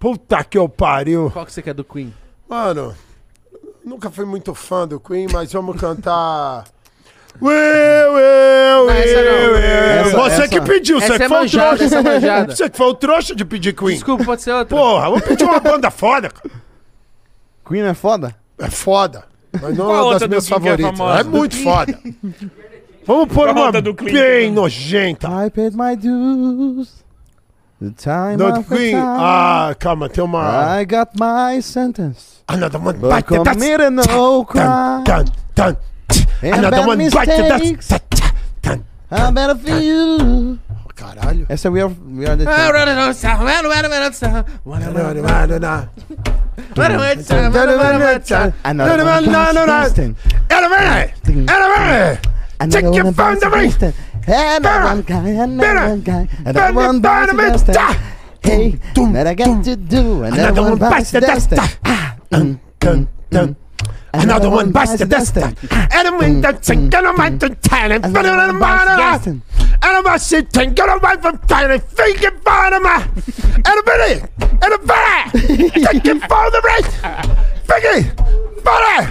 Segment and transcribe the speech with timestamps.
[0.00, 1.30] Puta que eu pariu.
[1.30, 2.12] Qual que você quer do Queen?
[2.48, 2.94] Mano,
[3.84, 6.64] nunca fui muito fã do Queen, mas vamos cantar.
[7.40, 7.52] Will,
[8.12, 9.52] will, essa não.
[9.52, 9.56] will.
[9.56, 11.84] Essa- Você essa- que pediu, essa você é que foi o manjada, trouxa.
[11.84, 12.56] essa é manjada.
[12.56, 13.94] Você que foi o trouxa de pedir Queen.
[13.94, 14.76] Desculpa, pode ser outra.
[14.76, 16.28] Porra, vamos pedir uma banda foda.
[16.28, 16.50] cara.
[17.66, 18.34] Queen é foda?
[18.58, 20.98] É foda, mas não Qual é uma outra das minhas do Queen que é favoritas.
[20.98, 21.20] famosa?
[21.20, 21.98] É muito foda.
[23.06, 25.28] Vamos pôr Qual uma outra do Queen bem que- nojenta.
[25.46, 27.04] I paid my dues.
[27.80, 28.92] The time Do after Queen.
[28.92, 29.18] time.
[29.20, 30.38] Ah, calma, tem uma...
[30.80, 32.42] I got my sentence.
[32.46, 33.58] Another one But bite the dust.
[33.58, 35.04] committed no crime.
[35.04, 35.24] Dun,
[35.54, 35.76] dun,
[36.10, 36.26] dun.
[36.42, 37.88] And Another bad one bite the mistakes.
[37.88, 38.02] dust.
[38.60, 38.84] Dun.
[39.10, 40.58] I better for you.
[40.94, 41.46] Caralho.
[41.48, 42.72] Essa é We Are, we are the Ah, Champions.
[42.74, 44.44] run it on sound, run it, run it, run it sound.
[44.66, 45.64] Run it, run it, run it,
[46.76, 48.52] Another run it, sound, run it, run it, sound.
[48.62, 49.98] Another one bites the dust.
[52.60, 53.94] Another Take your one phone bites to the me.
[54.30, 54.64] Dust.
[54.64, 58.00] Another one guy, another one guy, another one bites the dust.
[58.42, 58.78] Hey,
[59.12, 60.22] that I got to do.
[60.22, 61.52] Another one bites the dust.
[61.84, 63.56] Ah, Dun, dun, dun.
[64.12, 65.36] Another one bites the dust.
[65.36, 69.30] And I'm in the sink, and I'm at the tan, and Another I'm one the.
[69.82, 72.86] And I'm a shit tank, and I'm right from time, and think it for them.
[72.86, 74.20] And a billy,
[74.62, 74.78] and a.
[75.32, 76.88] Take it for the right.
[77.66, 78.00] Figgy,
[78.64, 79.10] belly.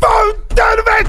[0.00, 1.04] Phone down the bed.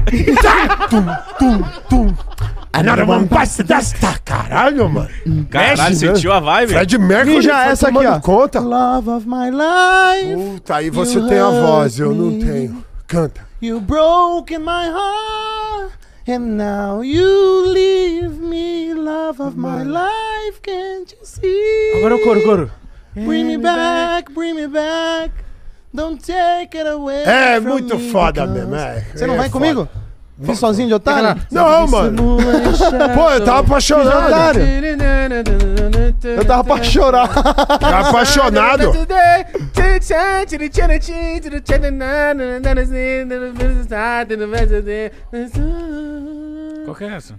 [2.72, 3.96] Another one bites the dust.
[4.24, 5.08] Caralho, mano.
[5.50, 6.72] Caralho, Mexe, sentiu a vibe?
[6.72, 8.20] Fred Mercury Ninja, foi essa aqui, ó.
[8.20, 8.60] conta.
[8.60, 12.84] Love of my life, Puta, aí você You tem a voz, eu não tenho.
[13.08, 13.40] Canta.
[13.60, 15.92] you broke in my heart,
[16.28, 18.94] and now you leave me.
[18.94, 21.92] Love of my life, can't you see?
[21.98, 22.70] Agora o coro, coro.
[23.16, 25.32] Bring me back, bring me back.
[25.92, 27.24] Don't take it away.
[27.24, 29.04] É from muito me foda mesmo, é.
[29.12, 29.58] Você não é vai foda.
[29.66, 29.88] comigo?
[30.42, 31.40] Fiz sozinho de otário?
[31.50, 32.38] Não, mano.
[33.14, 34.26] Pô, eu tava apaixonado.
[34.26, 34.62] otário.
[36.22, 37.28] Eu tava pra chorar.
[37.28, 38.92] Tava apaixonado.
[46.84, 47.34] Qual que é essa?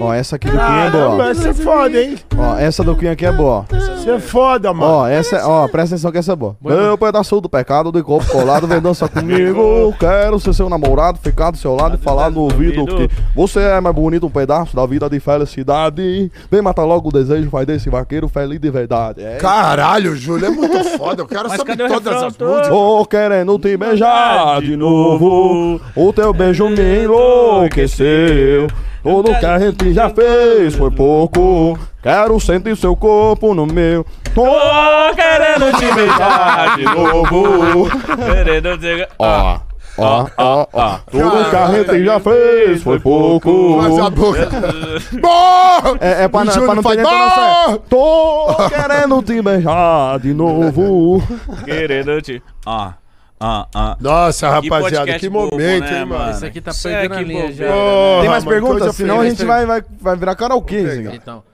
[0.00, 1.02] Ó, essa aqui do Queen é boa.
[1.02, 2.18] Caramba, essa é foda, hein?
[2.38, 3.66] Ó, essa do Queen aqui é boa.
[4.04, 4.92] Você é foda, mano.
[4.92, 6.54] Ó, essa, é- ó, presta atenção que essa é boa.
[6.60, 9.94] Meu pedaço do pecado de corpo colado, vem dançar comigo.
[9.98, 13.80] Quero ser seu namorado, ficar do seu lado e falar no ouvido que você é
[13.80, 16.30] mais bonito, um pedaço da vida de felicidade.
[16.50, 19.22] Vem matar logo o desejo, faz desse vaqueiro feliz de verdade.
[19.22, 19.38] É.
[19.38, 21.22] Caralho, Júlio, é muito foda.
[21.22, 22.68] Eu quero Mas saber todas as músicas.
[22.68, 25.80] Tô querendo te beijar de novo.
[25.96, 28.68] O teu beijo me enlouqueceu.
[29.04, 31.78] Tudo que a gente já fez foi pouco.
[32.02, 34.04] Quero sentir seu corpo no meu.
[34.34, 34.44] Tô
[35.14, 37.88] querendo te beijar de novo.
[38.16, 39.06] Querendo te...
[39.18, 39.58] Ó,
[39.98, 40.98] ó, ó, ó.
[41.10, 43.78] Tudo que a gente já fez foi pouco.
[43.82, 44.48] Faz a boca.
[46.00, 47.78] É, é pra, não- pra não ter!
[47.88, 51.22] Tô querendo te beijar de novo.
[51.64, 52.42] Querendo te...
[52.66, 52.94] Ah,
[53.46, 53.96] ah, ah.
[54.00, 56.30] Nossa, Que rapaziada, que bobo, momento, né, hein, mano.
[56.30, 57.74] Esse aqui tá Isso é perdendo a que linha bobeira, já.
[57.74, 58.96] Porra, Tem mais mano, perguntas?
[58.96, 61.10] Senão a gente vai, vai, vai virar karaokê.
[61.12, 61.44] Então.